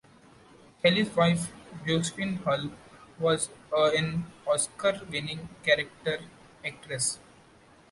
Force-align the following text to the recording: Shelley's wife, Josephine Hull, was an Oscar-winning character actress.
Shelley's 0.81 1.15
wife, 1.15 1.53
Josephine 1.85 2.37
Hull, 2.37 2.71
was 3.19 3.49
an 3.71 4.25
Oscar-winning 4.47 5.47
character 5.63 6.21
actress. 6.65 7.19